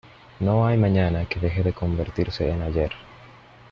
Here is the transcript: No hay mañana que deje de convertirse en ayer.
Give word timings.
No 0.39 0.65
hay 0.65 0.79
mañana 0.79 1.27
que 1.29 1.39
deje 1.39 1.61
de 1.61 1.73
convertirse 1.73 2.49
en 2.49 2.63
ayer. 2.63 2.91